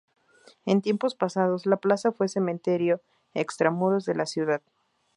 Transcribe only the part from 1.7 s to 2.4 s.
plaza fue